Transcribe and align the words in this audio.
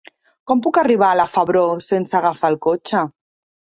Com 0.51 0.63
puc 0.67 0.79
arribar 0.83 1.11
a 1.13 1.19
la 1.21 1.27
Febró 1.35 1.63
sense 1.91 2.21
agafar 2.25 2.55
el 2.55 2.63
cotxe? 2.71 3.09